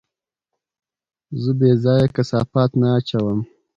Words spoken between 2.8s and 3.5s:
نه اچوم.